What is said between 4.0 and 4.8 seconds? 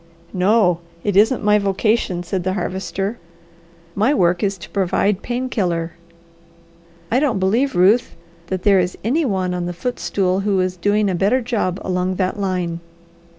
work is to